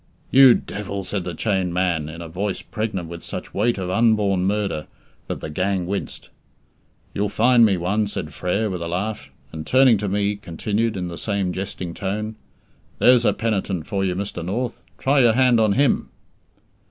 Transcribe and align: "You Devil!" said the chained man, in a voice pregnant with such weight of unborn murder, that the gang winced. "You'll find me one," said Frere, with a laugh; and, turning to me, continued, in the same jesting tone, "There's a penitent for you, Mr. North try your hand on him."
"You 0.31 0.55
Devil!" 0.55 1.03
said 1.03 1.25
the 1.25 1.35
chained 1.35 1.75
man, 1.75 2.09
in 2.09 2.23
a 2.23 2.27
voice 2.27 2.63
pregnant 2.63 3.07
with 3.07 3.21
such 3.23 3.53
weight 3.53 3.77
of 3.77 3.91
unborn 3.91 4.45
murder, 4.45 4.87
that 5.27 5.41
the 5.41 5.49
gang 5.51 5.85
winced. 5.85 6.31
"You'll 7.13 7.29
find 7.29 7.63
me 7.63 7.77
one," 7.77 8.07
said 8.07 8.33
Frere, 8.33 8.71
with 8.71 8.81
a 8.81 8.87
laugh; 8.87 9.29
and, 9.51 9.63
turning 9.63 9.99
to 9.99 10.09
me, 10.09 10.37
continued, 10.37 10.97
in 10.97 11.07
the 11.09 11.19
same 11.19 11.53
jesting 11.53 11.93
tone, 11.93 12.35
"There's 12.97 13.25
a 13.25 13.31
penitent 13.33 13.85
for 13.85 14.03
you, 14.03 14.15
Mr. 14.15 14.43
North 14.43 14.83
try 14.97 15.19
your 15.19 15.33
hand 15.33 15.59
on 15.59 15.73
him." 15.73 16.09